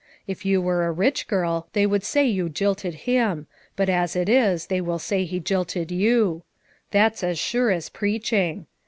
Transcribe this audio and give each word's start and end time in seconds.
If 0.25 0.45
you 0.47 0.59
were 0.63 0.87
a 0.87 0.91
rich 0.91 1.27
girl, 1.27 1.67
they 1.73 1.85
would 1.85 2.03
say 2.03 2.25
you 2.25 2.49
jilted 2.49 2.95
him, 3.07 3.45
but 3.75 3.87
as 3.87 4.15
it 4.15 4.29
is 4.29 4.65
they 4.65 4.81
will 4.81 4.97
say 4.97 5.25
he 5.25 5.39
jilted 5.39 5.91
you; 5.91 6.41
that's 6.89 7.23
as 7.23 7.37
sure 7.37 7.69
as 7.69 7.89
preaching. 7.89 8.65